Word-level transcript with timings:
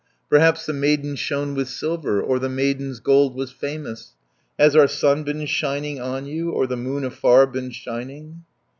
Perhaps 0.31 0.65
the 0.65 0.73
maiden 0.73 1.15
shone 1.15 1.53
with 1.53 1.67
silver, 1.69 2.19
Or 2.23 2.39
the 2.39 2.49
maiden's 2.49 2.99
gold 2.99 3.35
was 3.35 3.51
famous. 3.51 4.15
Has 4.57 4.75
our 4.75 4.87
sun 4.87 5.21
been 5.23 5.45
shining 5.45 5.99
on 6.01 6.25
you, 6.25 6.49
Or 6.49 6.65
the 6.65 6.75
moon 6.75 7.05
afar 7.05 7.45
been 7.45 7.69
shining?" 7.69 8.43